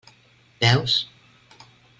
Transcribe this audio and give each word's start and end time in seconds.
Veus. 0.63 0.93